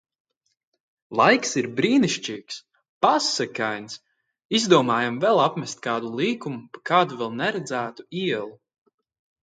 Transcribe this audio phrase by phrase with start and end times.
[1.19, 2.57] Laiks ir brīnišķīgs!
[3.07, 3.99] Pasakains!
[4.61, 8.55] Izdomājam vēl apmest kādu līkumu pa kādu vēl neredzētu ielu.